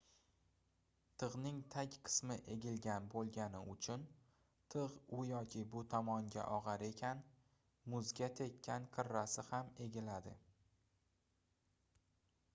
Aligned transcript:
tigʻning 1.23 1.57
tag 1.73 1.95
qismi 2.05 2.37
egilgan 2.53 3.09
boʻlgani 3.15 3.59
uchun 3.73 4.05
tigʻ 4.75 4.95
u 5.17 5.25
yoki 5.31 5.61
bu 5.75 5.83
tomonga 5.91 6.45
ogʻar 6.55 6.85
ekan 6.87 7.21
muzga 7.95 8.31
tekkan 8.41 8.87
qirrasi 8.97 9.45
gam 9.51 9.71
egiladi 9.89 10.33